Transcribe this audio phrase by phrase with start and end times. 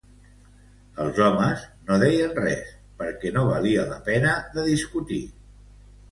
[1.01, 5.21] Els homes no deien res, perquè no valia la pena de discutir